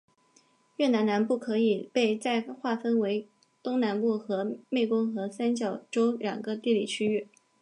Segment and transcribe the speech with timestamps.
[0.77, 3.27] 越南南部可以被再划分为
[3.61, 7.27] 东南部和湄公河三角洲两个地理区域。